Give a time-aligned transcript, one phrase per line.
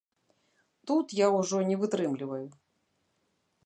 [0.91, 2.45] Тут я ўжо не вытрымліваю.